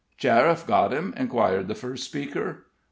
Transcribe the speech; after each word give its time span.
"Sheriff 0.17 0.65
got 0.65 0.91
him?" 0.91 1.13
inquired 1.15 1.67
the 1.67 1.75
first 1.75 2.05
speaker. 2.05 2.65